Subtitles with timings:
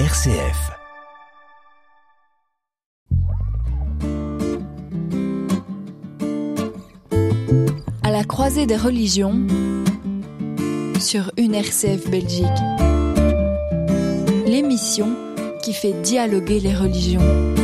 [0.00, 0.72] RCF.
[8.02, 9.40] À la croisée des religions
[10.98, 12.44] sur une RCF Belgique.
[14.46, 15.14] L'émission
[15.62, 17.63] qui fait dialoguer les religions.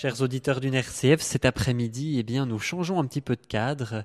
[0.00, 4.04] Chers auditeurs d'une RCF, cet après-midi, eh bien, nous changeons un petit peu de cadre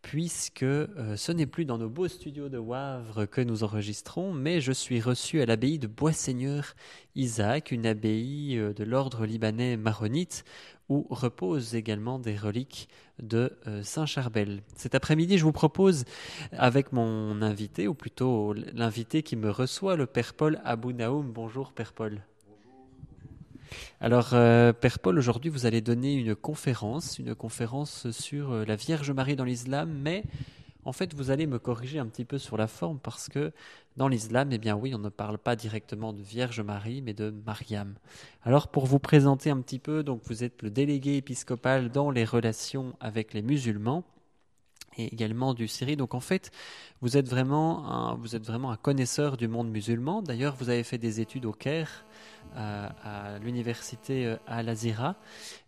[0.00, 4.62] puisque euh, ce n'est plus dans nos beaux studios de Wavre que nous enregistrons, mais
[4.62, 6.74] je suis reçu à l'abbaye de Boisseigneur
[7.14, 10.46] Isaac, une abbaye euh, de l'ordre libanais maronite,
[10.88, 12.88] où reposent également des reliques
[13.22, 14.62] de euh, Saint Charbel.
[14.76, 16.06] Cet après-midi, je vous propose,
[16.52, 21.30] avec mon invité, ou plutôt l'invité qui me reçoit, le Père Paul Abou Naoum.
[21.30, 22.22] Bonjour Père Paul.
[24.00, 28.76] Alors, euh, Père Paul, aujourd'hui, vous allez donner une conférence, une conférence sur euh, la
[28.76, 30.24] Vierge Marie dans l'islam, mais
[30.84, 33.52] en fait, vous allez me corriger un petit peu sur la forme parce que
[33.96, 37.30] dans l'islam, eh bien oui, on ne parle pas directement de Vierge Marie, mais de
[37.46, 37.94] Mariam.
[38.42, 42.24] Alors, pour vous présenter un petit peu, donc vous êtes le délégué épiscopal dans les
[42.24, 44.04] relations avec les musulmans
[44.98, 45.96] et également du Syrie.
[45.96, 46.50] Donc en fait,
[47.00, 50.22] vous êtes vraiment un, vous êtes vraiment un connaisseur du monde musulman.
[50.22, 52.04] D'ailleurs, vous avez fait des études au Caire
[52.56, 55.16] à, l'université euh, Al Azira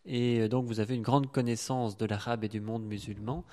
[0.04, 3.44] et euh, donc vous avez une grande connaissance de l'arabe et du monde musulman.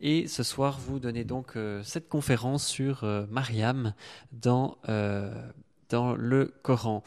[0.00, 3.94] Et ce soir, vous donnez donc euh, cette conférence sur Mariam
[4.30, 4.76] dans,
[5.88, 7.02] dans le Coran.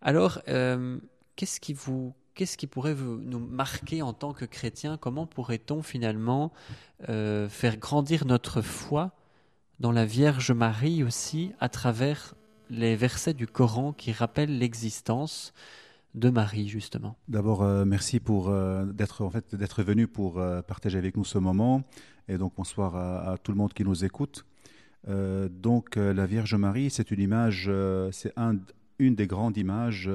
[0.00, 0.40] Alors,
[1.34, 6.52] qu'est-ce qui vous qu'est-ce qui pourrait nous marquer en tant que chrétiens Comment pourrait-on finalement
[7.06, 9.12] faire grandir notre foi
[9.78, 12.34] dans la Vierge Marie aussi à travers
[12.70, 15.52] les versets du Coran qui rappellent l'existence
[16.14, 17.14] de Marie justement?
[17.28, 21.24] D'abord, euh, merci pour euh, d'être en fait d'être venu pour euh, partager avec nous
[21.24, 21.82] ce moment
[22.26, 24.46] et donc bonsoir à, tout le monde qui nous écoute.
[25.06, 27.70] donc la Vierge Marie, c'est une image,
[28.12, 28.56] c'est un,
[28.98, 30.08] une des grandes images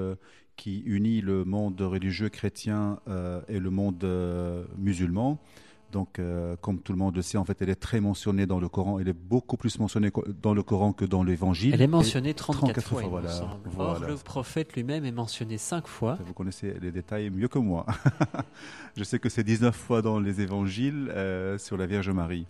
[0.55, 2.99] qui unit le monde religieux chrétien
[3.47, 4.05] et le monde
[4.77, 5.39] musulman.
[5.95, 8.59] Donc, euh, comme tout le monde le sait, en fait, elle est très mentionnée dans
[8.59, 8.99] le Coran.
[8.99, 10.11] Elle est beaucoup plus mentionnée
[10.41, 11.73] dans le Coran que dans l'Évangile.
[11.73, 13.29] Elle est mentionnée 34, fois, voilà,
[13.77, 16.17] Or, le prophète lui-même est mentionné 5 fois.
[16.25, 17.85] Vous connaissez les détails mieux que moi.
[18.97, 22.45] Je sais que c'est 19 fois dans les Évangiles euh, sur la Vierge Marie.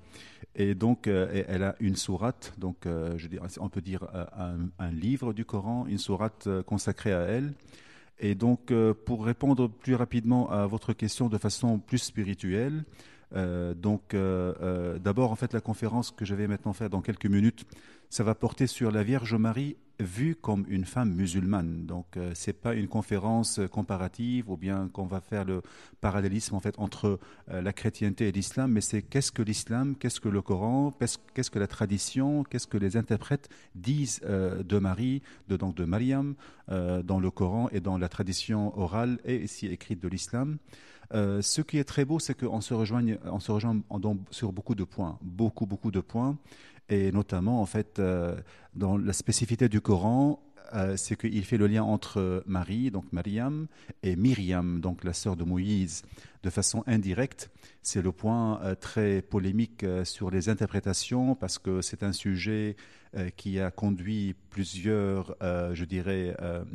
[0.56, 4.92] Et donc, euh, elle a une sourate, donc je dirais, on peut dire un, un,
[4.92, 7.54] livre du Coran, une sourate consacrée à elle.
[8.20, 8.72] Et donc,
[9.06, 12.86] pour répondre plus rapidement à votre question de façon plus spirituelle,
[13.36, 17.02] euh, donc, euh, euh, d'abord, en fait, la conférence que je vais maintenant faire dans
[17.02, 17.66] quelques minutes,
[18.09, 21.85] ça va porter sur la Vierge Marie vue comme une femme musulmane.
[21.85, 25.61] Donc, ce c'est pas une conférence comparative ou bien qu'on va faire le
[26.00, 30.29] parallélisme en fait entre la chrétienté et l'islam, mais c'est qu'est-ce que l'islam, qu'est-ce que
[30.29, 30.94] le Coran,
[31.33, 36.35] qu'est-ce que la tradition, qu'est-ce que les interprètes disent de Marie, de donc de Mariam
[36.67, 40.59] dans le Coran et dans la tradition orale et ici écrite de l'islam.
[41.13, 43.81] Euh, ce qui est très beau, c'est qu'on se se rejoint
[44.31, 46.38] sur beaucoup de points, beaucoup, beaucoup de points,
[46.90, 48.35] et notamment, en fait, euh,
[48.73, 50.41] dans la spécificité du Coran,
[50.73, 53.68] euh, c'est qu'il fait le lien entre Marie, donc Mariam,
[54.03, 56.03] et Myriam, donc la sœur de Moïse,
[56.45, 57.50] de façon indirecte.
[57.81, 62.78] C'est le point très polémique sur les interprétations, parce que c'est un sujet
[63.17, 66.66] euh, qui a conduit plusieurs, euh, je dirais, euh,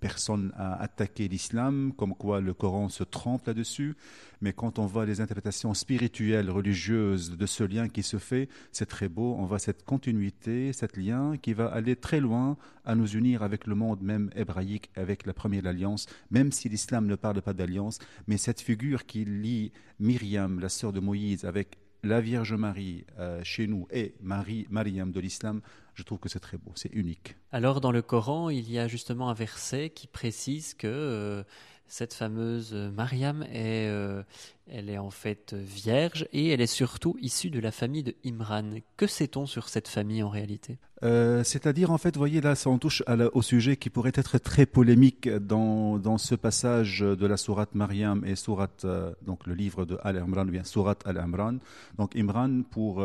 [0.00, 3.96] personnes à attaquer l'islam, comme quoi le Coran se trompe là-dessus.
[4.42, 8.86] Mais quand on voit les interprétations spirituelles, religieuses de ce lien qui se fait, c'est
[8.86, 9.34] très beau.
[9.38, 13.66] On voit cette continuité, cet lien qui va aller très loin à nous unir avec
[13.66, 17.98] le monde même hébraïque, avec la première alliance, même si l'islam ne parle pas d'alliance.
[18.26, 23.40] Mais cette figure qui lie Myriam, la sœur de Moïse, avec la Vierge Marie euh,
[23.42, 25.60] chez nous et Marie, Mariam de l'islam,
[25.94, 27.36] je trouve que c'est très beau, c'est unique.
[27.50, 31.42] Alors dans le Coran, il y a justement un verset qui précise que euh,
[31.88, 34.22] cette fameuse Mariam est, euh,
[34.70, 38.80] elle est en fait vierge et elle est surtout issue de la famille de Imran.
[38.96, 40.78] Que sait-on sur cette famille en réalité?
[41.02, 43.02] Euh, C'est-à-dire, en fait, voyez, là, ça en touche
[43.32, 48.24] au sujet qui pourrait être très polémique dans, dans ce passage de la sourate Mariam
[48.24, 51.58] et sourate, euh, donc le livre de Al-Imran, ou bien sourate Al-Imran.
[51.96, 53.04] Donc, Imran, pour,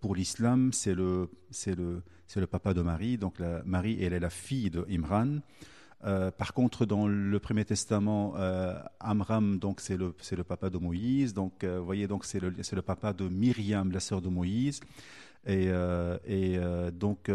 [0.00, 1.28] pour l'islam, c'est le,
[1.66, 2.02] le,
[2.36, 3.18] le papa de Marie.
[3.18, 3.34] Donc,
[3.64, 5.40] Marie, elle est la fille de Imran.
[6.04, 10.12] Euh, par contre, dans le Premier Testament, euh, Amram, donc c'est le,
[10.44, 11.34] papa de Moïse.
[11.34, 14.80] Donc, vous voyez, donc c'est le, papa de Myriam, la sœur de Moïse.
[15.46, 15.68] Et,
[16.26, 16.58] et
[16.92, 17.30] donc,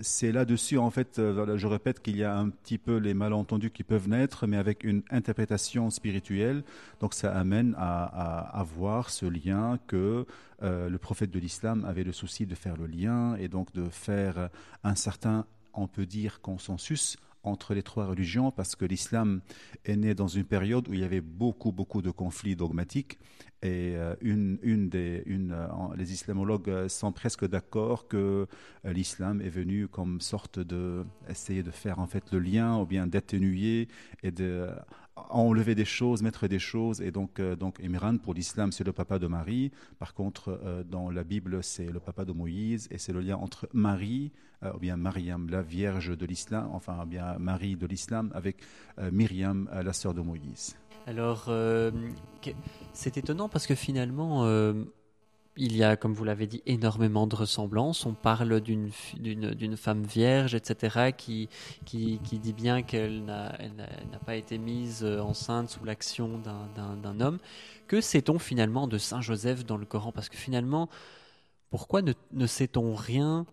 [0.00, 3.82] c'est là-dessus, en fait, je répète qu'il y a un petit peu les malentendus qui
[3.82, 6.62] peuvent naître, mais avec une interprétation spirituelle.
[7.00, 10.26] Donc, ça amène à, à, à voir ce lien que
[10.62, 14.50] le prophète de l'islam avait le souci de faire le lien et donc de faire
[14.84, 15.44] un certain
[15.76, 19.40] on peut dire, consensus entre les trois religions parce que l'islam
[19.84, 23.18] est né dans une période où il y avait beaucoup, beaucoup de conflits dogmatiques.
[23.62, 28.46] Et euh, une, une des, une, euh, les islamologues sont presque d'accord que
[28.84, 32.86] euh, l'islam est venu comme sorte de essayer de faire en fait le lien ou
[32.86, 33.88] bien d'atténuer
[34.22, 34.68] et de
[35.16, 37.00] enlever des choses, mettre des choses.
[37.00, 39.70] Et donc, donc Imran, pour l'islam, c'est le papa de Marie.
[39.98, 42.88] Par contre, dans la Bible, c'est le papa de Moïse.
[42.90, 44.32] Et c'est le lien entre Marie,
[44.62, 48.58] ou bien Mariam, la vierge de l'islam, enfin, bien Marie de l'islam, avec
[49.10, 50.76] Myriam, la sœur de Moïse.
[51.06, 51.92] Alors, euh,
[52.92, 54.74] c'est étonnant parce que finalement, euh,
[55.56, 58.04] il y a, comme vous l'avez dit, énormément de ressemblances.
[58.06, 58.90] On parle d'une
[59.76, 61.48] femme vierge, etc., qui,
[61.84, 63.56] qui, dit bien qu'elle n'a
[64.24, 66.40] pas été mise enceinte sous l'action
[66.74, 67.38] d'un homme.
[67.86, 70.12] Que sait-on finalement de Saint Joseph dans le Coran?
[70.12, 70.88] Parce que finalement,
[71.70, 73.46] pourquoi ne, sait-on rien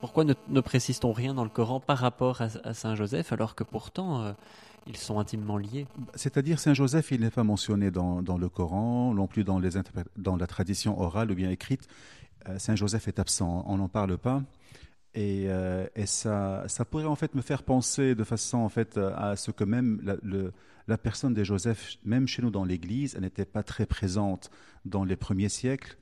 [0.00, 4.22] Pourquoi ne, précise-t-on rien dans le Coran par rapport à, Saint Joseph alors que pourtant...
[4.22, 4.32] Euh,
[4.86, 5.86] ils sont intimement liés.
[6.14, 11.00] C'est-à-dire Saint Joseph, il n'est pas mentionné dans, le Coran, non plus dans, la tradition
[11.00, 11.88] orale ou bien écrite.
[12.48, 14.42] Euh, Saint Joseph est absent, on n'en parle pas.
[15.14, 19.36] Et, euh, ça, ça, pourrait en fait me faire penser de façon en fait à
[19.36, 20.16] ce que même la,
[20.86, 24.50] la personne de Joseph, même chez nous dans l'Église, elle n'était pas très présente
[24.84, 25.96] dans les premiers siècles.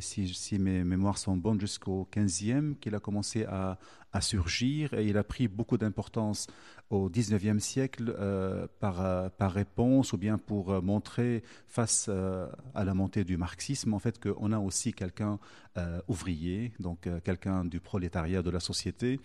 [0.00, 3.78] Si, si, mes mémoires sont bonnes, jusqu'au 15e, qu'il a commencé à,
[4.20, 6.48] surgir et il a pris beaucoup d'importance
[6.90, 12.84] au XIXe siècle euh, par, euh, par réponse ou bien pour euh, montrer face à
[12.84, 15.38] la montée du marxisme en fait qu'on a aussi quelqu'un
[16.08, 19.20] ouvrier, donc quelqu'un du prolétariat de la société.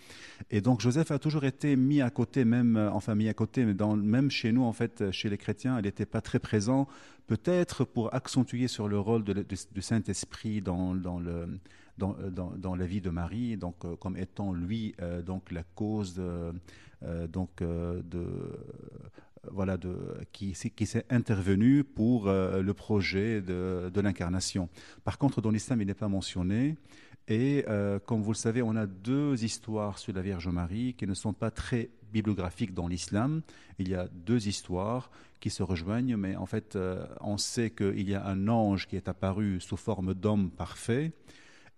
[0.52, 3.74] Et donc Joseph a toujours été mis à côté, même enfin mis à côté, mais
[3.74, 6.88] dans, même chez nous en fait, chez les chrétiens, il n'était pas très présent,
[7.28, 11.60] peut-être pour accentuer sur le rôle du Saint-Esprit dans, dans le
[11.98, 14.94] dans, dans, dans, la vie de Marie, donc comme étant lui
[15.26, 16.22] donc la cause
[17.06, 18.26] euh, donc euh, de
[19.52, 19.96] voilà, de,
[20.32, 24.70] qui, qui s'est intervenu pour euh, le projet de, de l'incarnation.
[25.04, 26.78] Par contre, dans l'islam, il n'est pas mentionné.
[27.28, 27.66] Et
[28.06, 31.34] comme vous le savez, on a deux histoires sur la Vierge Marie qui ne sont
[31.34, 33.42] pas très bibliographiques dans l'islam.
[33.80, 36.78] Il y a deux histoires qui se rejoignent, mais en fait,
[37.22, 41.14] on sait qu'il y a un ange qui est apparu sous forme d'homme parfait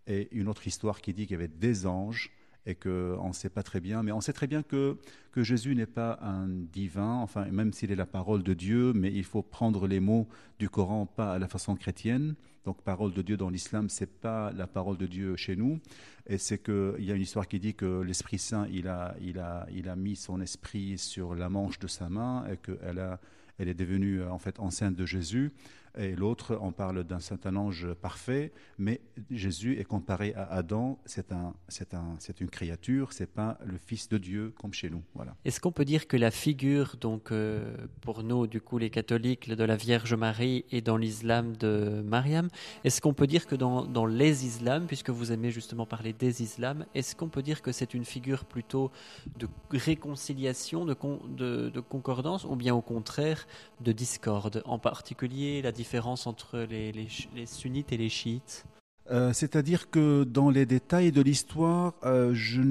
[0.06, 2.32] et une autre histoire qui dit qu'il y avait des anges
[2.68, 4.98] et qu'on ne sait pas très bien, mais on sait très bien que,
[5.32, 9.12] que Jésus n'est pas un divin, enfin, même s'il est la parole de Dieu, mais
[9.12, 10.28] il faut prendre les mots
[10.60, 12.36] du Coran pas à la façon chrétienne.
[12.66, 15.80] Donc, parole de Dieu dans l'islam, c'est pas la parole de Dieu chez nous.
[16.28, 19.40] Et c'est qu'il y a une histoire qui dit que l'Esprit Saint, il a, il,
[19.40, 23.18] a, il a mis son esprit sur la manche de sa main et qu'elle
[23.60, 25.52] elle est devenue en fait enceinte de Jésus
[25.98, 29.02] et l'autre, on parle d'un certain ange parfait, mais
[29.32, 33.78] Jésus est comparé à Adam, c'est un, c'est un, c'est une créature, c'est pas le
[33.78, 35.04] Fils de Dieu comme chez nous.
[35.16, 35.36] Voilà.
[35.46, 39.50] Est-ce qu'on peut dire que la figure, donc euh, pour nous, du coup, les catholiques,
[39.50, 42.50] de la Vierge Marie et dans l'islam de Mariam,
[42.84, 46.44] est-ce qu'on peut dire que dans, dans les islams, puisque vous aimez justement parler des
[46.44, 48.92] islams, est-ce qu'on peut dire que c'est une figure plutôt
[49.40, 50.96] de réconciliation, de,
[51.30, 53.48] de, de concordance, ou bien au contraire
[53.82, 55.87] de discorde, en particulier la différence
[56.26, 57.08] entre les,
[57.46, 58.66] sunnites et les chiites?
[59.10, 62.62] Euh, C'est-à-dire que dans les détails de l'histoire, euh, je,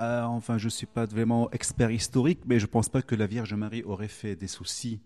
[0.00, 3.26] euh, enfin, je suis pas vraiment expert historique, mais je ne pense pas que la
[3.26, 5.00] Vierge Marie aurait fait des soucis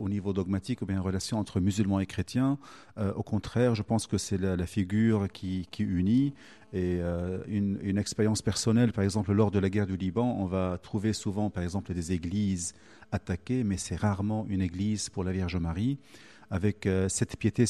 [0.00, 2.58] au niveau dogmatique ou bien en relation entre musulmans et chrétiens.
[3.14, 6.34] au contraire, je pense que c'est la, figure qui, qui, unit.
[6.72, 6.98] Et
[7.46, 11.12] une, une, expérience personnelle, par exemple, lors de la guerre du Liban, on va trouver
[11.12, 12.74] souvent, par exemple, des églises
[13.12, 15.98] attaquées, mais c'est rarement une église pour la Vierge Marie
[16.50, 17.66] avec euh, cette piété,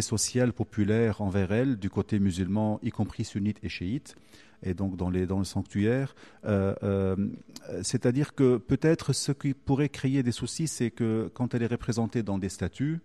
[0.00, 4.16] sociale populaire envers elle du côté musulman, y compris sunnite et chiite
[4.62, 6.14] et donc dans, les, le sanctuaire.
[6.44, 7.16] Euh, euh,
[7.82, 12.22] c'est-à-dire que peut-être ce qui pourrait créer des soucis, c'est que quand elle est représentée
[12.22, 13.00] dans des statues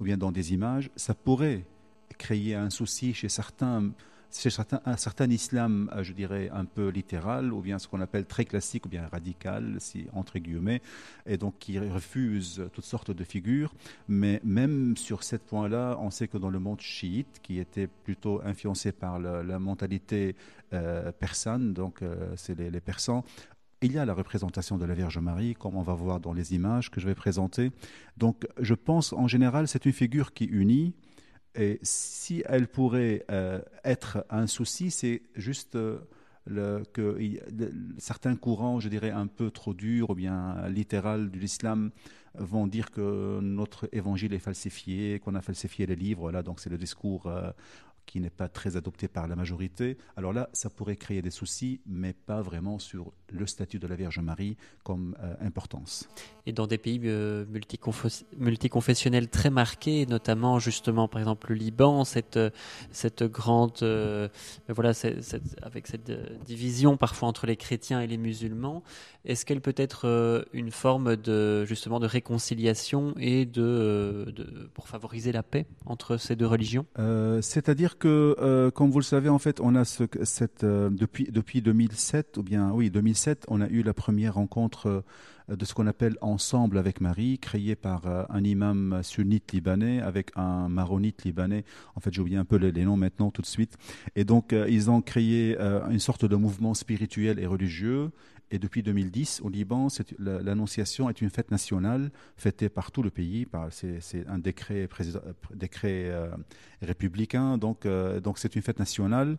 [0.00, 1.64] ou bien dans des images, ça pourrait
[2.18, 3.90] créer un souci chez certains
[4.30, 4.50] c'est
[4.84, 8.44] un certain islam, euh, je dirais, un peu littéral, ou bien ce qu'on appelle très
[8.44, 10.82] classique, ou bien radical, si, entre guillemets,
[11.26, 13.74] et donc qui refuse toutes sortes de figures.
[14.08, 18.40] Mais même sur ce point-là, on sait que dans le monde chiite, qui était plutôt
[18.44, 20.36] influencé par la, mentalité
[20.72, 23.24] euh, persane, donc euh, c'est les, persans,
[23.80, 26.54] il y a la représentation de la Vierge Marie, comme on va voir dans les
[26.54, 27.70] images que je vais présenter.
[28.16, 30.94] Donc, je pense en général, c'est une figure qui unit.
[31.54, 35.98] Et si elle pourrait euh, être un souci, c'est juste euh,
[36.92, 37.18] que
[37.98, 41.90] certains courants, je dirais un peu trop durs ou bien littéral de l'islam,
[42.34, 46.20] vont dire que notre évangile est falsifié, qu'on a falsifié les livres.
[46.20, 47.50] Voilà, donc c'est le discours euh,
[48.06, 51.82] qui n'est pas très adopté par la majorité, alors là, ça pourrait créer des soucis,
[51.86, 56.08] mais pas vraiment sur le statut de la Vierge Marie comme euh, importance.
[56.46, 57.44] Et dans des pays euh,
[58.38, 62.50] multiconfessionnels très marqués, notamment justement par exemple le Liban, cette, euh,
[62.90, 63.78] cette grande,
[64.68, 64.92] voilà,
[65.62, 66.10] avec cette
[66.44, 68.82] division parfois entre les chrétiens et les musulmans,
[69.24, 75.32] est-ce qu'elle peut être une forme de justement de réconciliation et de, de pour favoriser
[75.32, 76.86] la paix entre ces deux religions?
[76.96, 82.38] C'est-à-dire que, comme vous le savez, en fait, on a ce, cette, depuis, depuis 2007,
[82.38, 83.17] ou bien, oui, 2007,
[83.48, 85.04] on a eu la première rencontre
[85.50, 90.30] euh, de ce qu'on appelle Ensemble avec Marie, créée par un imam sunnite libanais avec
[90.36, 91.64] un maronite libanais.
[91.96, 93.78] En fait, j'ai oublié un peu les, noms maintenant tout de suite.
[94.14, 98.10] Et donc, ils ont créé une sorte de mouvement spirituel et religieux
[98.50, 103.46] et depuis 2010, au Liban, l'Annonciation est une fête nationale fêtée par tout le pays.
[103.70, 104.88] C'est un décret,
[105.84, 106.30] euh,
[106.80, 109.36] républicain, euh, donc c'est une fête nationale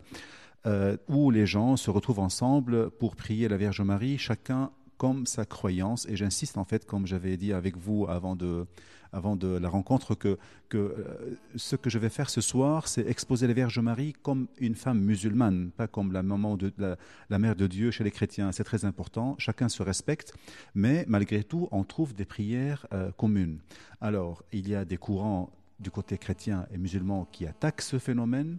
[0.65, 5.45] euh, où les gens se retrouvent ensemble pour prier la Vierge Marie, chacun comme sa
[5.45, 6.05] croyance.
[6.09, 8.67] Et j'insiste en fait, comme j'avais dit avec vous avant de,
[9.13, 10.37] avant de la rencontre, que,
[10.67, 14.47] que euh, ce que je vais faire ce soir, c'est exposer la Vierge Marie comme
[14.57, 18.51] une femme musulmane, pas comme la maman de la, mère de Dieu chez les chrétiens.
[18.51, 19.35] C'est très important.
[19.39, 20.33] Chacun se respecte,
[20.75, 23.59] mais malgré tout, on trouve des prières euh, communes.
[24.01, 25.49] Alors, il y a des courants
[25.79, 28.57] du côté chrétien et musulman qui attaquent ce phénomène.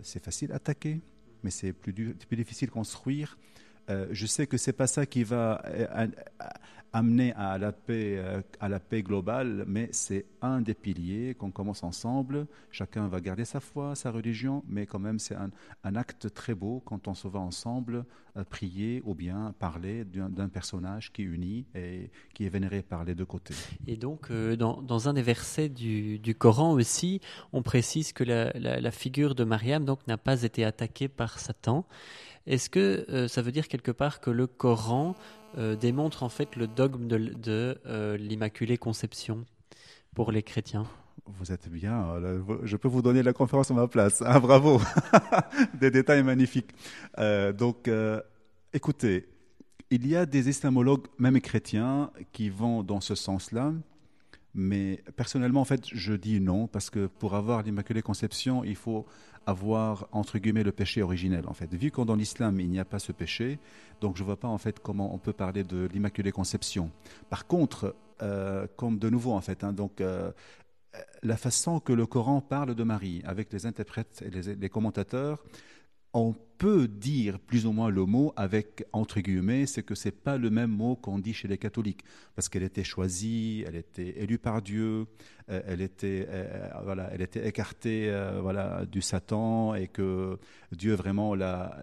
[0.00, 1.02] C'est facile à attaquer,
[1.42, 1.92] mais c'est plus,
[2.32, 3.38] difficile construire.
[3.90, 6.06] Euh, je sais que c'est pas ça qui va euh,
[6.92, 11.50] amener à la paix, euh, à la paix globale, mais c'est un des piliers qu'on
[11.50, 12.46] commence ensemble.
[12.70, 15.50] Chacun va garder sa foi, sa religion, mais quand même c'est un,
[15.96, 18.04] acte très beau quand on se va ensemble
[18.48, 23.24] prier ou bien parler d'un personnage qui unit et qui est vénéré par les deux
[23.24, 23.54] côtés.
[23.88, 27.20] Et donc, dans, un des versets du, Coran aussi,
[27.52, 31.86] on précise que la, la figure de Mariam donc n'a pas été attaquée par Satan.
[32.46, 35.14] Est-ce que euh, ça veut dire quelque part que le Coran
[35.58, 39.44] euh, démontre en fait le dogme de, euh, l'Immaculée Conception
[40.14, 40.86] pour les chrétiens?
[41.26, 42.20] Vous êtes bien,
[42.64, 44.22] je peux vous donner la conférence à ma place.
[44.26, 44.80] Ah, bravo,
[45.80, 46.70] des détails magnifiques.
[47.56, 47.88] donc,
[48.72, 49.28] écoutez,
[49.90, 53.72] il y a des islamologues, même chrétiens, qui vont dans ce sens-là.
[54.54, 59.06] Mais personnellement, en fait, je dis non, parce que pour avoir l'Immaculée Conception, il faut
[59.46, 61.72] avoir, entre guillemets, le péché originel, en fait.
[61.72, 63.58] Vu que dans l'islam, il n'y a pas ce péché,
[64.00, 66.90] donc je ne vois pas, en fait, comment on peut parler de l'Immaculée Conception.
[67.28, 70.32] Par contre, euh, comme de nouveau, en fait, hein, donc, euh,
[71.22, 75.44] la façon que le Coran parle de Marie, avec les interprètes et les commentateurs,
[76.12, 80.36] on peut dire plus ou moins le mot avec entre guillemets, c'est que c'est pas
[80.36, 84.38] le même mot qu'on dit chez les catholiques, parce qu'elle était choisie, elle était élue
[84.38, 85.06] par Dieu,
[85.48, 90.38] euh, elle était euh, voilà, elle était écartée euh, voilà du Satan et que
[90.72, 91.80] Dieu vraiment l'a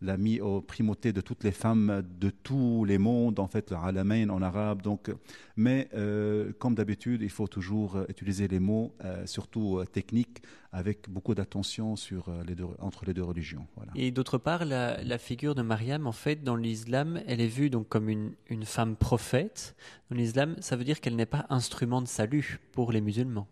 [0.00, 4.28] mis aux primautés de toutes les femmes de tous les mondes, en fait, le alamain
[4.28, 4.82] en arabe.
[4.82, 5.10] Donc,
[5.56, 11.08] mais euh, comme d'habitude, il faut toujours utiliser les mots, euh, surtout euh, techniques, avec
[11.08, 13.66] beaucoup d'attention sur les deux, entre les deux religions.
[13.94, 17.88] Et d'autre part, la, figure de Mariam, en fait, dans l'islam, elle est vue donc
[17.88, 19.74] comme une, une femme prophète.
[20.10, 23.48] Dans l'islam, ça veut dire qu'elle n'est pas instrument de salut pour les musulmans.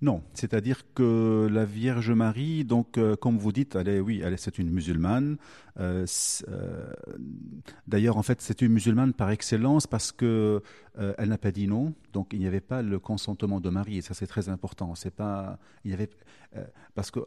[0.00, 4.70] Non, c'est-à-dire que la Vierge Marie, donc euh, comme vous dites, elle est, c'est une
[4.70, 5.38] musulmane.
[5.80, 6.06] Euh,
[6.48, 6.92] euh,
[7.88, 10.62] d'ailleurs, en fait, c'est une musulmane par excellence parce que
[11.16, 14.02] elle n'a pas dit non, donc il n'y avait pas le consentement de Marie, et
[14.02, 14.96] ça c'est très important.
[16.94, 17.20] Parce que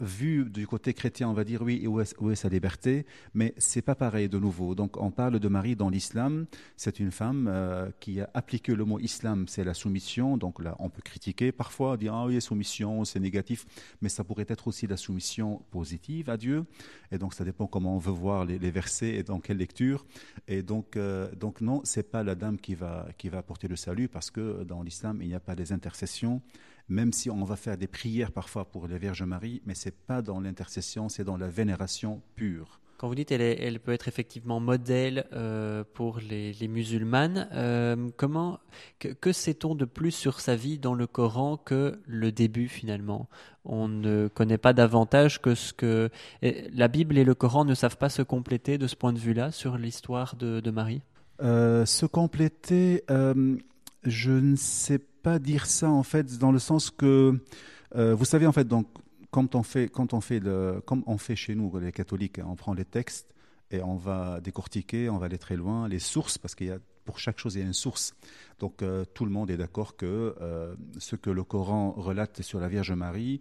[0.00, 3.82] vu du côté chrétien, on va dire oui, où est, où sa liberté, mais c'est
[3.82, 4.74] pas pareil de nouveau.
[4.74, 8.84] Donc on parle de Marie dans l'islam, c'est une femme euh, qui a appliqué le
[8.84, 10.36] mot islam, c'est la soumission.
[10.36, 13.66] Donc là, on peut critiquer parfois, dire ah oui, soumission, c'est négatif,
[14.00, 16.64] mais ça pourrait être aussi la soumission positive à Dieu.
[17.10, 20.04] Et donc ça dépend comment on veut voir les, versets et dans quelle lecture.
[20.48, 23.76] Et donc, euh, donc non, c'est pas la dame qui va qui va apporter le
[23.76, 26.42] salut parce que dans l'islam il n'y a pas des intercessions
[26.88, 29.94] même si on va faire des prières parfois pour la Vierge Marie, mais ce n'est
[30.06, 32.80] pas dans l'intercession, c'est dans la vénération pure.
[32.96, 38.10] Quand vous dites elle, elle peut être effectivement modèle euh, pour les, les musulmanes, euh,
[38.16, 38.60] comment
[39.00, 43.28] que, que sait-on de plus sur sa vie dans le Coran que le début finalement?
[43.64, 46.08] On ne connaît pas davantage que ce que
[46.42, 49.50] la Bible et le Coran ne savent pas se compléter de ce point de vue-là
[49.50, 51.02] sur l'histoire de, de, Marie?
[51.42, 57.40] Euh, se compléter, je ne sais pas dire ça en fait dans le sens que
[57.96, 58.86] euh, vous savez en fait donc
[59.30, 60.40] quand on fait, quand on fait
[60.84, 63.34] comme on fait chez nous, les catholiques, on prend les textes
[63.72, 66.78] et on va décortiquer, on va aller très loin, les sources, parce qu'il y a
[67.04, 68.14] pour chaque chose, il y a une source.
[68.60, 72.60] Donc euh, tout le monde est d'accord que euh, ce que le Coran relate sur
[72.60, 73.40] la Vierge Marie,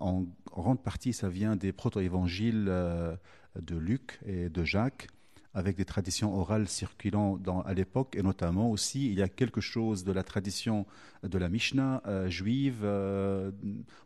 [0.00, 5.06] en grande partie, ça vient des proto-évangiles de Luc et de Jacques
[5.54, 10.04] avec des traditions orales circulant à l'époque, et notamment aussi, il y a quelque chose
[10.04, 10.86] de la tradition
[11.22, 12.80] de la Mishnah euh, juive.
[12.84, 13.50] Euh,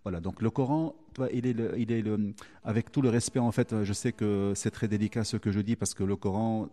[0.03, 0.95] voilà, donc le Coran,
[1.33, 2.05] il est, il est
[2.65, 5.61] avec tout le respect, en fait, je sais que c'est très délicat ce que je
[5.61, 6.69] dis, parce que le Coran,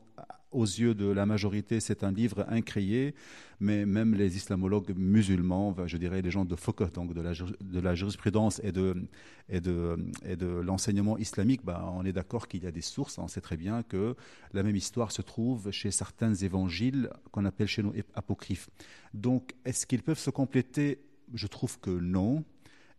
[0.51, 3.15] aux yeux de la majorité, c'est un livre incréé,
[3.59, 7.79] mais même les islamologues musulmans, je dirais les gens de Foucault, donc de la, de
[7.79, 13.17] la jurisprudence et de, l'enseignement islamique, bah, on est d'accord qu'il y a des sources.
[13.17, 14.15] On sait très bien que
[14.53, 18.69] la même histoire se trouve chez certains évangiles qu'on appelle chez nous apocryphes.
[19.13, 20.99] Donc, est-ce qu'ils peuvent se compléter?
[21.33, 22.43] Je trouve que non.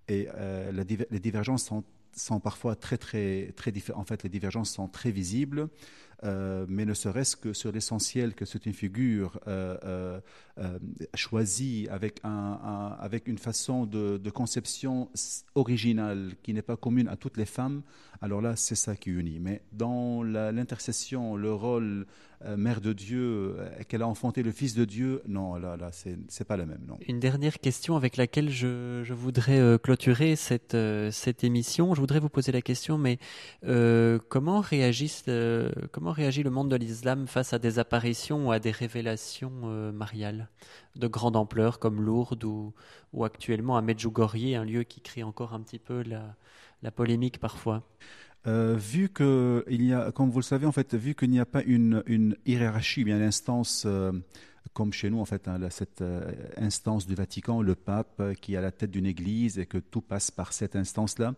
[0.08, 0.72] Et euh,
[1.10, 1.84] les divergences sont
[2.16, 4.00] sont parfois très très très différents.
[4.00, 5.68] En fait, les divergences sont très visibles,
[6.24, 10.20] euh, mais ne serait-ce que sur l'essentiel que c'est une figure euh,
[10.58, 10.78] euh,
[11.14, 15.10] choisie avec un, avec une façon de, conception
[15.54, 17.82] originale qui n'est pas commune à toutes les femmes.
[18.20, 19.40] Alors là, c'est ça qui unit.
[19.40, 22.06] Mais dans l'intercession, le rôle
[22.56, 23.56] mère de Dieu,
[23.88, 26.80] qu'elle a enfanté le Fils de Dieu, non, là, là, c'est pas la même.
[26.86, 26.98] Non.
[27.06, 30.76] Une dernière question avec laquelle je, je voudrais clôturer cette,
[31.10, 31.94] cette émission.
[31.94, 33.18] Je voudrais vous poser la question, mais
[34.28, 35.24] comment, réagissent,
[35.90, 40.48] comment réagit le monde de l'islam face à des apparitions ou à des révélations mariales
[40.96, 42.72] de grande ampleur comme Lourdes ou,
[43.12, 46.36] ou actuellement à Medjugorje, un lieu qui crée encore un petit peu la,
[46.82, 47.82] la polémique parfois?
[48.46, 51.38] Euh, vu que il y a, comme vous le savez, en fait, vu qu'il n'y
[51.38, 54.12] a pas une, une hiérarchie, bien l'instance, euh,
[54.72, 58.54] comme chez nous, en fait, hein, cette euh, instance du Vatican, le pape euh, qui
[58.54, 61.34] est à la tête d'une église et que tout passe par cette instance-là.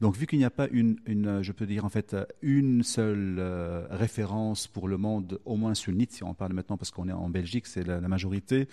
[0.00, 3.36] Donc, vu qu'il n'y a pas une, une, je peux dire, en fait, une seule
[3.38, 7.12] euh, référence pour le monde, au moins sunnite, si on parle maintenant, parce qu'on est
[7.12, 8.68] en Belgique, c'est la, la, majorité.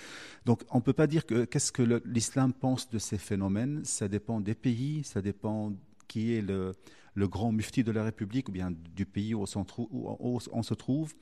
[0.46, 3.84] Donc, on ne peut pas dire que qu'est-ce que l'islam pense de ces phénomènes.
[3.84, 5.74] Ça dépend des pays, ça dépend
[6.08, 6.74] qui est le
[7.16, 11.16] le grand mufti de la République ou bien du pays où on, se trouve.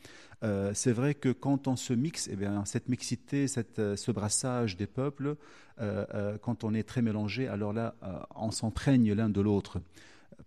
[0.43, 4.11] Euh, c'est vrai que quand on se mixe, eh bien, cette mixité, cette, euh, ce
[4.11, 5.37] brassage des peuples,
[5.79, 7.95] euh, quand on est très mélangé, alors là,
[8.35, 9.81] on s'entraigne l'un de l'autre.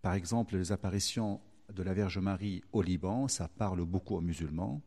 [0.03, 1.41] Par exemple, les apparitions
[1.73, 4.83] de la Vierge Marie au Liban, ça parle beaucoup aux musulmans.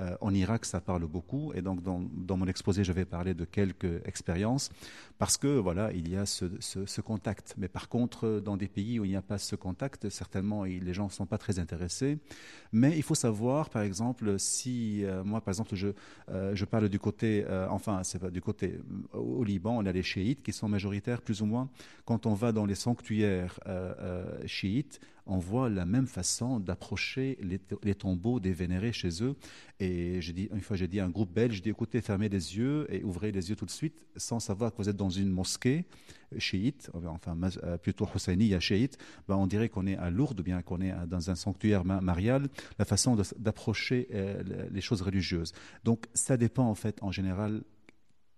[0.00, 1.52] Euh, en Irak, ça parle beaucoup.
[1.54, 4.70] Et donc, dans, mon exposé, je vais parler de quelques expériences
[5.18, 7.54] parce que, voilà, il y a ce, contact.
[7.58, 10.94] Mais par contre, dans des pays où il n'y a pas ce contact, certainement, les
[10.94, 12.18] gens ne sont pas très intéressés.
[12.72, 15.88] Mais il faut savoir, par exemple, si euh, moi, par exemple, je,
[16.30, 18.78] euh, parle du côté, enfin, c'est pas du côté,
[19.12, 21.70] au Liban, on a les chiites qui sont majoritaires, plus ou moins.
[22.08, 27.36] Quand on va dans les sanctuaires euh, euh, chiites, on voit la même façon d'approcher
[27.42, 29.36] les, tombeaux des vénérés chez eux.
[29.78, 32.30] Et je dis, une fois, j'ai dit à un groupe belge, je dis, écoutez, fermez
[32.30, 35.10] les yeux et ouvrez les yeux tout de suite, sans savoir que vous êtes dans
[35.10, 35.84] une mosquée
[36.38, 37.36] chiite, enfin
[37.82, 38.96] plutôt Husseiniya chiite,
[39.28, 42.86] ben, on dirait qu'on est à Lourdes, bien qu'on est dans un sanctuaire marial, la
[42.86, 45.52] façon d'approcher euh, les choses religieuses.
[45.84, 47.64] Donc ça dépend en fait en général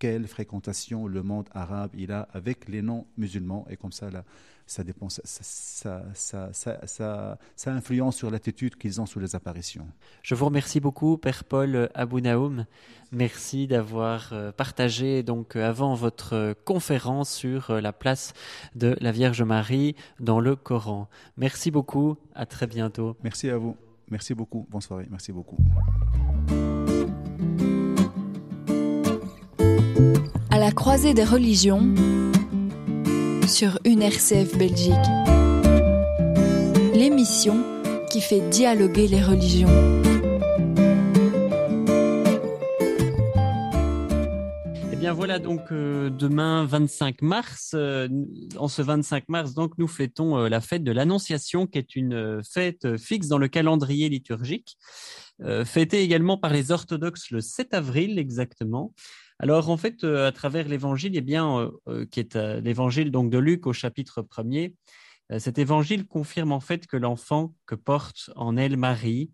[0.01, 4.25] quelle fréquentation le monde arabe il a avec les non-musulmans et comme ça là
[4.71, 9.85] ça dépend, ça, ça, ça, ça, influence sur l'attitude qu'ils ont sur les apparitions.
[10.23, 12.67] Je vous remercie beaucoup, Père Paul Abounaoum.
[13.11, 18.33] Merci d'avoir partagé donc avant votre conférence sur la place
[18.77, 21.09] de la Vierge Marie dans le Coran.
[21.37, 23.17] Merci beaucoup, à très bientôt.
[23.25, 23.77] Merci à vous.
[24.09, 24.69] Merci beaucoup.
[24.71, 25.09] Bonne soirée.
[25.11, 25.59] Merci beaucoup.
[30.61, 31.95] La croisée des religions
[33.49, 34.93] sur une RCF Belgique.
[36.93, 37.65] L'émission
[38.11, 39.71] qui fait dialoguer les religions.
[44.93, 48.07] Eh bien voilà donc euh, demain 25 mars, euh,
[48.59, 52.43] en ce 25 mars donc nous fêtons euh, la fête de l'Annonciation qui est une
[52.45, 54.77] fête fixe dans le calendrier liturgique,
[55.65, 58.93] fêtée également par les orthodoxes le 7 avril exactement.
[59.43, 63.31] Alors en fait, euh, à travers l'évangile, eh bien, euh, qui est euh, l'évangile donc
[63.31, 64.77] de Luc au chapitre 1er,
[65.39, 69.31] cet évangile confirme en fait que l'enfant que porte en elle Marie,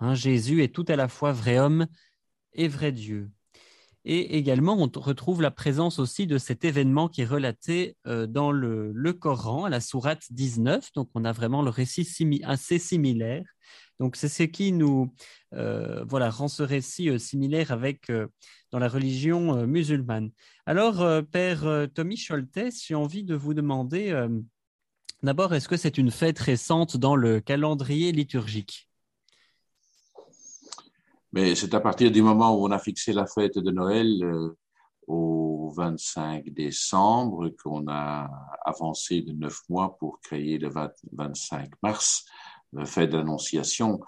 [0.00, 1.86] hein, Jésus, est tout à la fois vrai homme
[2.54, 3.30] et vrai Dieu.
[4.06, 8.52] Et également, on retrouve la présence aussi de cet événement qui est relaté euh, dans
[8.52, 10.92] le, Coran, à la sourate 19.
[10.94, 12.06] Donc, on a vraiment le récit
[12.44, 13.44] assez similaire.
[13.98, 15.14] Donc, c'est ce qui nous
[15.54, 18.12] euh, voilà, rend ce récit euh, similaire avec
[18.72, 20.30] dans la religion musulmane.
[20.66, 24.26] Alors, Père Tommy Scholtes, j'ai envie de vous demander
[25.22, 28.88] d'abord, est-ce que c'est une fête récente dans le calendrier liturgique?
[31.34, 34.56] Mais c'est à partir du moment où on a fixé la fête de Noël euh,
[35.08, 38.30] au 25 décembre qu'on a
[38.64, 40.70] avancé de neuf mois pour créer le
[41.12, 42.24] 25 mars,
[42.72, 44.00] la fête de l'Annonciation.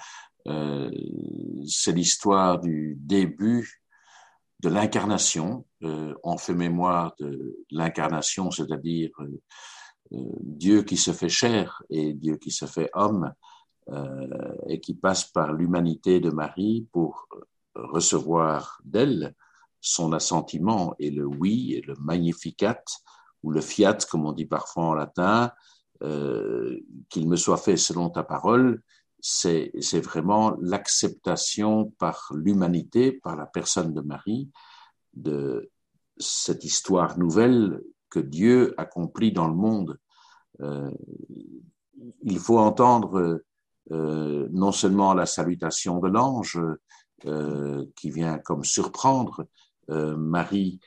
[0.47, 0.89] Euh,
[1.67, 3.83] c'est l'histoire du début
[4.61, 5.67] de l'incarnation.
[5.83, 12.37] Euh, on fait mémoire de l'incarnation, c'est-à-dire euh, Dieu qui se fait chair et Dieu
[12.37, 13.56] qui se fait homme euh,
[14.69, 17.29] et qui passe par l'humanité de Marie pour
[17.75, 19.35] recevoir d'elle
[19.81, 22.83] son assentiment et le oui et le magnificat
[23.43, 25.53] ou le fiat, comme on dit parfois en latin,
[26.03, 28.83] euh, qu'il me soit fait selon ta parole,
[29.21, 29.71] c'est
[30.01, 34.51] vraiment l'acceptation par l'humanité, par la personne de Marie,
[35.15, 35.71] de
[36.19, 39.99] cette histoire nouvelle que Dieu accomplit dans le monde.
[40.61, 40.91] Euh,
[42.23, 43.41] il faut entendre
[43.93, 46.59] euh, non seulement la salutation de l'ange
[47.25, 49.47] euh, qui vient comme surprendre
[49.91, 50.81] euh, Marie,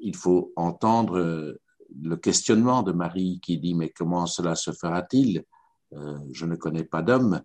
[0.00, 1.58] il faut entendre
[2.00, 5.44] le questionnement de Marie qui dit mais comment cela se fera-t-il?
[5.90, 7.42] Je ne connais pas d'homme.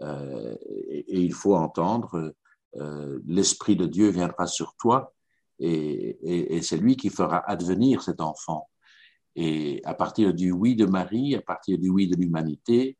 [0.00, 2.32] Et, il faut entendre
[3.26, 5.12] l'Esprit de Dieu viendra sur toi
[5.58, 8.70] et, c'est lui qui fera advenir cet enfant.
[9.36, 12.96] Et à partir du oui de Marie, à partir du oui de l'humanité,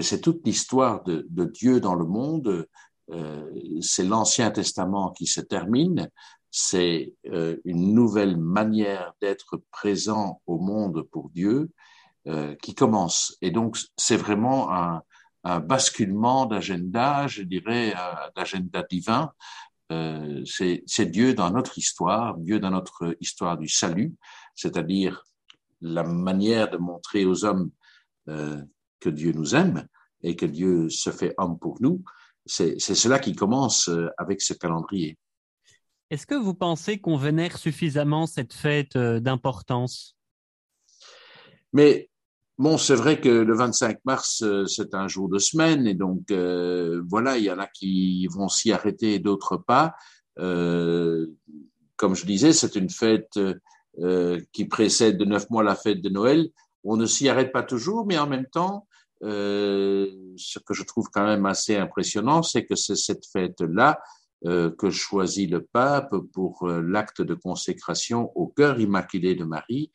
[0.00, 2.66] c'est toute l'histoire de, Dieu dans le monde.
[3.10, 6.10] Euh, c'est l'Ancien Testament qui se termine.
[6.50, 11.70] C'est euh, une nouvelle manière d'être présent au monde pour Dieu
[12.26, 13.36] euh, qui commence.
[13.40, 15.02] Et donc, c'est vraiment un,
[15.42, 17.94] basculement d'agenda, je dirais,
[18.36, 19.32] d'agenda divin.
[19.88, 24.12] C'est Dieu dans notre histoire, Dieu dans notre histoire du salut,
[24.54, 25.24] c'est-à-dire
[25.80, 27.70] la manière de montrer aux hommes
[29.00, 29.86] que Dieu nous aime
[30.22, 32.02] et que Dieu se fait homme pour nous,
[32.46, 35.16] c'est cela qui commence euh, avec ce calendrier.
[36.10, 40.16] Est-ce que vous pensez qu'on vénère suffisamment cette fête euh, d'importance?
[41.72, 42.10] Mais
[42.58, 46.30] bon, c'est vrai que le 25 mars, euh, c'est un jour de semaine, et donc
[46.30, 49.94] euh, voilà, il y en a qui vont s'y arrêter et d'autres pas.
[50.38, 51.26] Euh,
[51.96, 53.38] comme je disais, c'est une fête
[53.98, 56.48] euh, qui précède de neuf mois la fête de Noël.
[56.82, 58.86] On ne s'y arrête pas toujours, mais en même temps,
[59.22, 64.00] euh, ce que je trouve quand même assez impressionnant, c'est que c'est cette fête-là
[64.46, 69.90] euh, que choisit le pape pour euh, l'acte de consécration au cœur immaculé de Marie,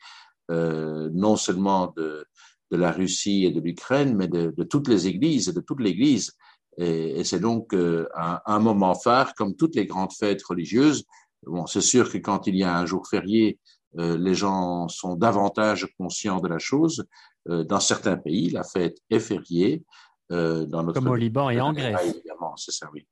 [0.52, 2.24] euh, non seulement de,
[2.70, 5.80] de, la Russie et de l'Ukraine, mais de, de, toutes les églises et de toute
[5.80, 6.30] l'Église.
[6.78, 11.06] Et, et c'est donc un, un, moment phare, comme toutes les grandes fêtes religieuses.
[11.44, 13.58] Bon, c'est sûr que quand il y a un jour férié,
[13.94, 17.04] les gens sont davantage conscients de la chose,
[17.48, 19.84] dans certains pays, la fête est fériée.
[20.32, 22.00] Euh, dans notre Comme au Liban et en Grèce.
[22.02, 23.06] Évidemment, c'est ça, oui.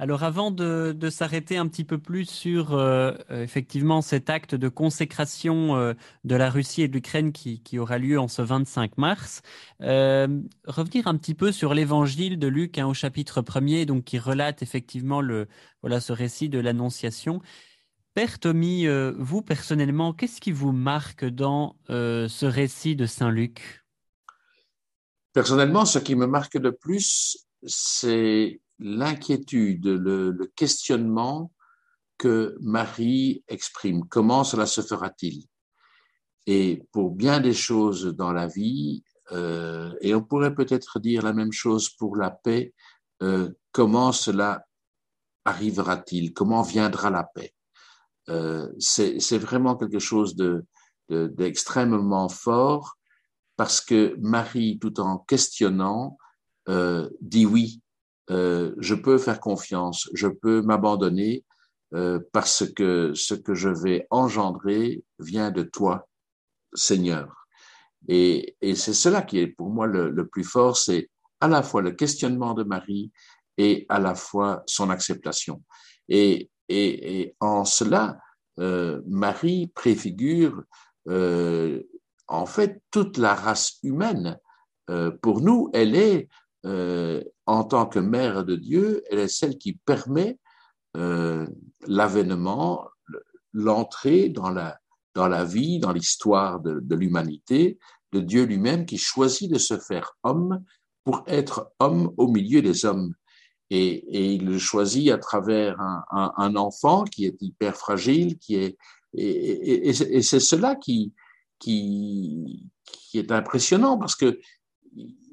[0.00, 4.70] Alors avant de, de s'arrêter un petit peu plus sur euh, effectivement cet acte de
[4.70, 5.92] consécration euh,
[6.24, 9.42] de la Russie et de l'Ukraine qui, qui, aura lieu en ce 25 mars,
[9.82, 14.18] euh, revenir un petit peu sur l'évangile de Luc hein, au chapitre 1er, donc qui
[14.18, 15.48] relate effectivement le,
[15.82, 17.42] voilà, ce récit de l'Annonciation.
[18.12, 23.30] Père Tommy, euh, vous personnellement, qu'est-ce qui vous marque dans euh, ce récit de Saint
[23.30, 23.84] Luc
[25.32, 31.52] Personnellement, ce qui me marque le plus, c'est l'inquiétude, le, questionnement
[32.18, 34.04] que Marie exprime.
[34.08, 35.44] Comment cela se fera-t-il?
[36.46, 41.32] Et pour bien des choses dans la vie, euh, et on pourrait peut-être dire la
[41.32, 42.74] même chose pour la paix,
[43.70, 44.64] comment cela
[45.44, 46.32] arrivera-t-il?
[46.32, 47.54] Comment viendra la paix?
[48.28, 50.36] Euh, c'est vraiment quelque chose
[51.08, 52.96] d'extrêmement de, fort
[53.56, 56.16] parce que Marie, tout en questionnant,
[56.68, 57.82] euh, dit oui,
[58.30, 61.44] euh, je peux faire confiance, je peux m'abandonner
[61.94, 66.08] euh, parce que ce que je vais engendrer vient de toi,
[66.74, 67.48] Seigneur.
[68.08, 71.62] Et, et c'est cela qui est pour moi le, le plus fort, c'est à la
[71.62, 73.10] fois le questionnement de Marie
[73.58, 75.62] et à la fois son acceptation.
[76.08, 78.18] Et et, en cela,
[78.58, 80.62] euh, Marie préfigure
[81.08, 81.82] euh,
[82.28, 84.38] en fait, toute la race humaine,
[84.88, 86.28] euh, pour nous, elle est,
[87.46, 90.38] en tant que mère de Dieu, elle est celle qui permet
[91.86, 92.86] l'avènement,
[93.54, 94.78] l'entrée dans la,
[95.14, 97.78] dans la vie, dans l'histoire de l'humanité,
[98.12, 100.62] de Dieu lui-même qui choisit de se faire homme
[101.04, 103.14] pour être homme au milieu des hommes.
[103.70, 105.80] Et, il le choisit à travers
[106.10, 108.76] un, enfant qui est hyper fragile, qui est
[109.14, 111.12] et, c'est cela qui,
[111.58, 114.38] qui, qui est impressionnant parce que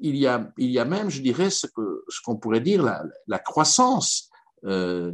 [0.00, 2.82] il y a, il y a même, je dirais, ce que ce qu'on pourrait dire
[2.82, 4.30] la, la croissance,
[4.64, 5.12] euh,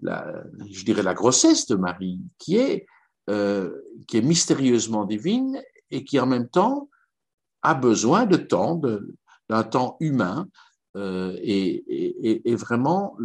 [0.00, 2.86] la, je dirais la grossesse de Marie, qui est
[3.28, 3.70] euh,
[4.08, 6.88] qui est mystérieusement divine et qui en même temps
[7.62, 8.80] a besoin de temps,
[9.48, 10.48] d'un temps humain,
[10.96, 13.16] euh, et, vraiment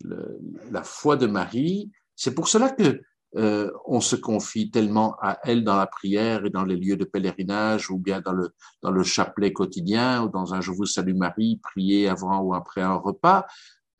[0.00, 1.90] la foi de Marie.
[2.16, 3.00] C'est pour cela que
[3.36, 7.04] euh, on se confie tellement à elle dans la prière et dans les lieux de
[7.04, 8.50] pèlerinage ou bien dans le,
[8.82, 12.80] dans le chapelet quotidien ou dans un Je vous salue Marie, prier avant ou après
[12.80, 13.46] un repas.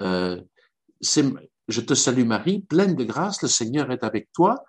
[0.00, 0.40] Euh,
[1.02, 4.64] je te salue Marie, pleine de grâce, le Seigneur est avec toi.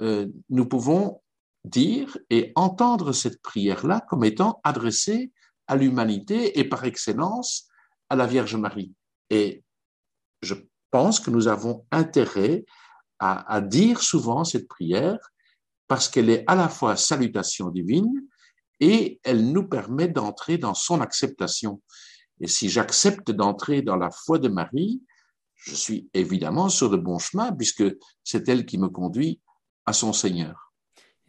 [0.00, 1.22] Nous pouvons
[1.64, 5.32] dire et entendre cette prière-là comme étant adressée
[5.66, 7.68] à l'humanité et par excellence
[8.08, 8.92] à la Vierge Marie.
[9.30, 9.64] Et
[10.42, 10.54] je
[10.90, 12.64] pense que nous avons intérêt
[13.18, 15.18] à, dire souvent cette prière
[15.88, 18.12] parce qu'elle est à la fois salutation divine
[18.80, 21.80] et elle nous permet d'entrer dans son acceptation.
[22.40, 25.02] Et si j'accepte d'entrer dans la foi de Marie,
[25.54, 27.84] je suis évidemment sur le bon chemin puisque
[28.22, 29.40] c'est elle qui me conduit
[29.86, 30.63] à son Seigneur.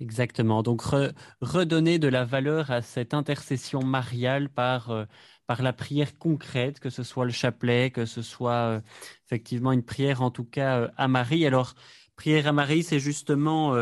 [0.01, 0.61] Exactement.
[0.61, 5.05] Donc re, redonner de la valeur à cette intercession mariale par euh,
[5.47, 8.81] par la prière concrète, que ce soit le chapelet, que ce soit euh,
[9.25, 11.45] effectivement une prière en tout cas euh, à Marie.
[11.45, 11.75] Alors,
[12.17, 13.75] prière à Marie, c'est justement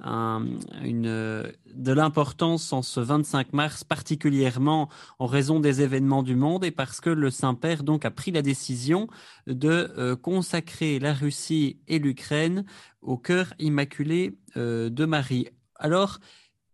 [0.00, 0.46] un,
[0.84, 6.70] une, de l'importance en ce 25 mars, particulièrement en raison des événements du monde et
[6.70, 9.08] parce que le Saint-Père donc a pris la décision
[9.46, 12.64] de consacrer la Russie et l'Ukraine
[13.00, 15.48] au cœur immaculé de Marie.
[15.78, 16.18] Alors,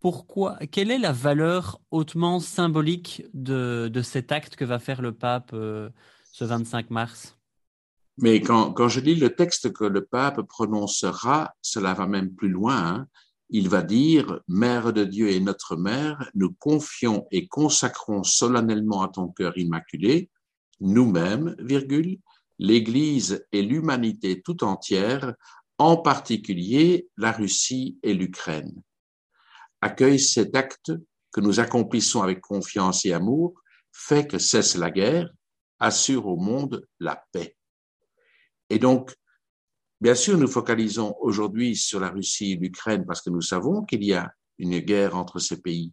[0.04, 5.12] pourquoi, quelle est la valeur hautement symbolique de, de cet acte que va faire le
[5.12, 5.88] pape euh,
[6.30, 7.38] ce 25 mars?
[8.18, 12.50] Mais quand, quand, je lis le texte que le pape prononcera, cela va même plus
[12.50, 12.76] loin.
[12.76, 13.06] Hein.
[13.48, 19.08] Il va dire, Mère de Dieu et notre Mère, nous confions et consacrons solennellement à
[19.08, 20.28] ton cœur immaculé,
[20.80, 22.18] nous-mêmes, virgule,
[22.58, 25.34] l'Église et l'humanité tout entière,
[25.78, 28.82] en particulier la Russie et l'Ukraine
[29.85, 30.92] accueille cet acte
[31.31, 33.53] que nous accomplissons avec confiance et amour,
[33.92, 35.29] fait que cesse la guerre,
[35.79, 37.55] assure au monde la paix.
[38.70, 39.14] Et donc,
[40.01, 44.03] bien sûr, nous focalisons aujourd'hui sur la Russie et l'Ukraine parce que nous savons qu'il
[44.03, 45.92] y a une guerre entre ces pays.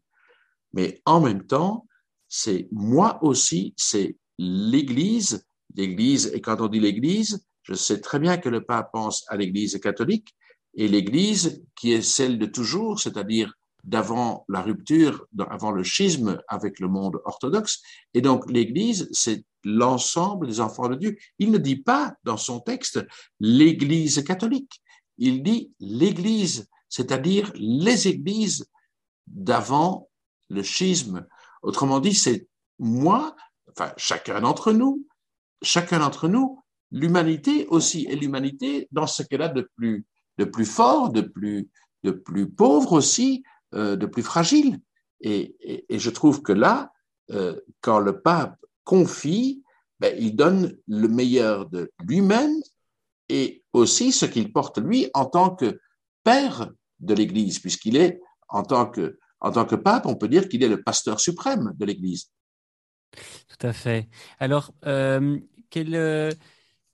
[0.71, 1.85] Mais en même temps,
[2.29, 8.37] c'est moi aussi, c'est l'Église, l'Église, et quand on dit l'Église, je sais très bien
[8.37, 10.33] que le pape pense à l'Église catholique,
[10.75, 16.79] et l'Église qui est celle de toujours, c'est-à-dire d'avant la rupture, avant le schisme avec
[16.79, 17.81] le monde orthodoxe.
[18.13, 21.17] Et donc l'Église, c'est l'ensemble des enfants de Dieu.
[21.39, 23.05] Il ne dit pas dans son texte
[23.39, 24.81] l'Église catholique,
[25.17, 28.65] il dit l'Église, c'est-à-dire les églises
[29.27, 30.09] d'avant
[30.49, 31.25] le schisme.
[31.61, 32.47] Autrement dit, c'est
[32.79, 33.35] moi,
[33.69, 35.05] enfin chacun d'entre nous,
[35.61, 40.05] chacun d'entre nous, l'humanité aussi, et l'humanité dans ce qu'elle a de plus,
[40.65, 44.79] fort, de plus pauvre aussi, euh, de plus fragile.
[45.21, 45.55] Et,
[45.89, 46.91] je trouve que là,
[47.31, 49.63] euh, quand le pape confie,
[49.99, 52.53] ben, il donne le meilleur de lui-même
[53.29, 55.79] et aussi ce qu'il porte lui en tant que
[56.23, 60.47] père de l'Église, puisqu'il est en tant que en tant que pape, on peut dire
[60.47, 62.29] qu'il est le pasteur suprême de l'Église.
[63.47, 64.07] Tout à fait.
[64.37, 65.39] Alors, euh,
[65.71, 65.95] quel,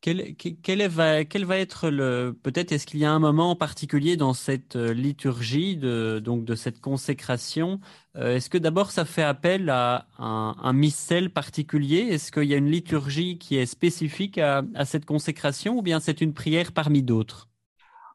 [0.08, 4.76] quel, va, être le peut-être est-ce qu'il y a un moment en particulier dans cette
[4.76, 7.82] euh, liturgie de donc de cette consécration
[8.16, 12.08] euh, Est-ce que d'abord ça fait appel à un, un missel particulier?
[12.10, 16.22] Est-ce qu'il y a une liturgie qui est spécifique à, cette consécration ou bien c'est
[16.22, 17.50] une prière parmi d'autres?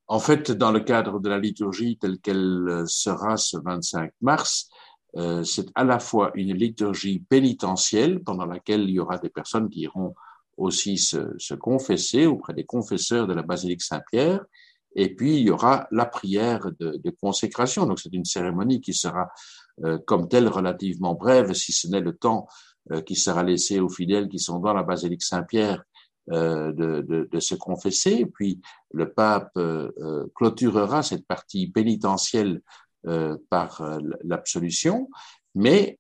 [0.08, 4.68] En fait, dans le cadre de la liturgie telle qu'elle sera ce 25 mars,
[5.16, 9.68] euh, c'est à la fois une liturgie pénitentielle pendant laquelle il y aura des personnes
[9.68, 10.14] qui iront
[10.56, 14.44] aussi se, se, confesser auprès des confesseurs de la basilique Saint-Pierre.
[14.94, 17.86] Et puis, il y aura la prière de, de consécration.
[17.86, 19.30] Donc, c'est une cérémonie qui sera,
[19.84, 22.46] euh, comme telle, relativement brève, si ce n'est le temps
[22.90, 25.82] euh, qui sera laissé aux fidèles qui sont dans la basilique Saint-Pierre
[26.30, 28.12] euh, de, de, de, se confesser.
[28.12, 28.60] Et puis,
[28.92, 32.62] le pape euh, euh, clôturera cette partie pénitentielle
[33.50, 33.82] par
[34.22, 35.10] l'absolution.
[35.56, 35.98] Mais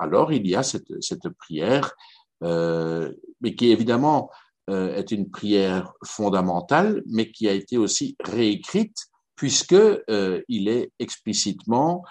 [0.00, 1.94] alors il y a cette, cette prière,
[2.42, 4.30] mais qui évidemment
[4.68, 8.96] est une prière fondamentale, mais qui a été aussi réécrite
[9.36, 9.76] puisque
[10.48, 12.04] il est explicitement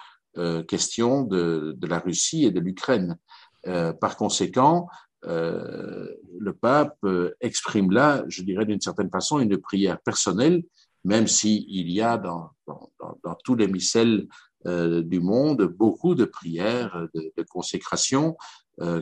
[0.67, 3.17] question de, de, la Russie et de l'Ukraine.
[3.63, 4.87] par conséquent,
[5.25, 6.07] euh,
[6.39, 10.63] le pape euh, exprime là, je dirais d'une certaine façon, une prière personnelle,
[11.03, 12.89] même s'il y a dans, dans,
[13.23, 14.27] dans, tous les missels
[14.65, 18.37] euh, du monde beaucoup de prières, de, de consécration,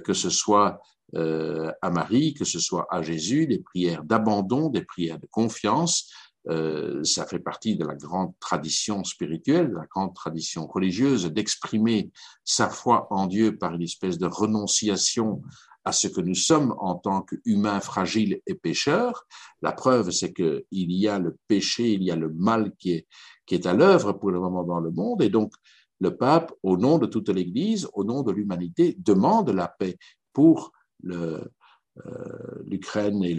[0.04, 0.82] que ce soit
[1.16, 6.12] à Marie, que ce soit à Jésus, des prières d'abandon, des prières de confiance.
[7.04, 12.12] ça fait partie de la grande tradition spirituelle, de la grande tradition religieuse, d'exprimer
[12.44, 15.42] sa foi en Dieu par une espèce de renonciation
[15.88, 19.26] à ce que nous sommes en tant qu'humains fragiles et pécheurs.
[19.62, 23.08] La preuve, c'est qu'il y a le péché, il y a le mal qui est,
[23.46, 25.22] qui est à l'œuvre pour le moment dans le monde.
[25.22, 25.54] Et donc,
[26.02, 29.98] le pape, au nom de toute l'Église, au nom de l'humanité, demande la paix
[30.34, 30.77] pour euh,
[32.66, 33.36] l'Ukraine et,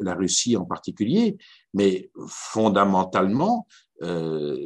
[0.00, 1.36] la Russie en particulier.
[1.74, 3.66] Mais fondamentalement,
[4.02, 4.56] euh,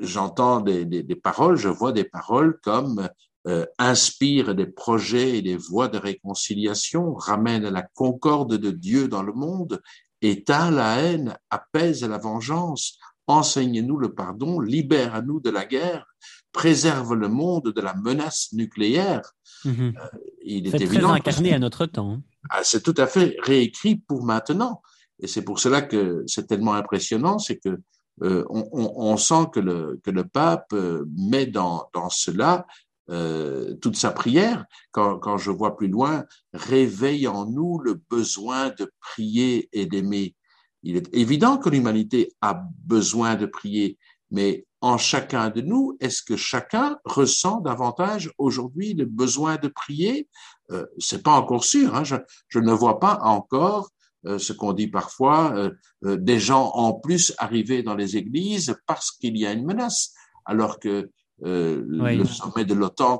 [0.00, 3.08] j'entends des, paroles, je vois des paroles comme
[3.46, 9.22] euh, inspire des projets et des voies de réconciliation, ramène la concorde de Dieu dans
[9.22, 9.80] le monde,
[10.20, 16.06] éteint la haine, apaise la vengeance, enseigne-nous le pardon, libère à nous de la guerre,
[16.52, 19.22] préserve le monde de la menace nucléaire.
[19.64, 19.94] Mhm.
[19.96, 22.20] Euh, il est, évident très incarné à notre temps.
[22.50, 24.82] Ah, c'est tout à fait réécrit pour maintenant.
[25.20, 27.80] Et c'est pour cela que c'est tellement impressionnant, c'est que
[28.22, 30.74] euh, on, on, on, sent que le, que le pape
[31.16, 32.66] met dans, dans cela
[33.10, 38.68] euh, toute sa prière, quand, quand, je vois plus loin, réveille en nous le besoin
[38.68, 40.34] de prier et d'aimer.
[40.82, 43.96] Il est évident que l'humanité a besoin de prier,
[44.30, 50.28] mais en chacun de nous, est-ce que chacun ressent davantage aujourd'hui le besoin de prier?
[50.70, 51.94] Euh, C'est pas encore sûr.
[51.94, 52.16] Hein, je,
[52.48, 53.90] je, ne vois pas encore
[54.26, 55.70] euh, ce qu'on dit parfois, euh,
[56.04, 60.12] euh, des gens en plus arriver dans les églises parce qu'il y a une menace,
[60.44, 61.10] alors que
[61.44, 63.18] euh, le sommet de l'OTAN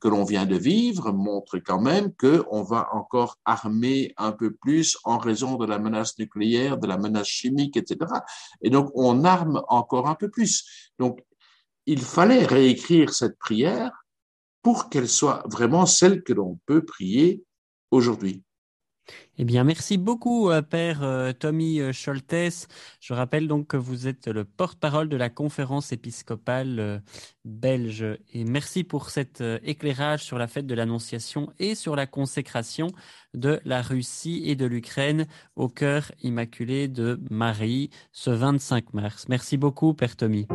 [0.00, 4.96] que l'on vient de vivre montre quand même qu'on va encore armer un peu plus
[5.04, 8.10] en raison de la menace nucléaire, de la menace chimique, etc.
[8.62, 10.90] Et donc, on arme encore un peu plus.
[10.98, 11.20] Donc,
[11.86, 14.06] il fallait réécrire cette prière
[14.62, 17.44] pour qu'elle soit vraiment celle que l'on peut prier
[17.90, 18.42] aujourd'hui.
[19.38, 22.68] Eh bien, merci beaucoup, euh, Père euh, Tommy euh, Scholtes.
[23.00, 27.02] Je rappelle donc que vous êtes le porte-parole de la conférence épiscopale
[27.44, 28.04] belge.
[28.32, 32.88] Et merci pour cet éclairage sur la fête de l'Annonciation et sur la consécration
[33.34, 39.26] de la Russie et de l'Ukraine au cœur immaculé de Marie ce 25 mars.
[39.28, 40.46] Merci beaucoup, Père Tommy.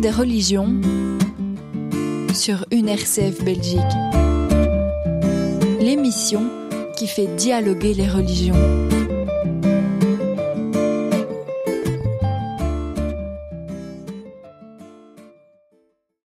[0.00, 0.74] Des religions
[2.32, 3.80] sur une RCF Belgique.
[5.80, 6.48] L'émission
[6.96, 8.54] qui fait dialoguer les religions.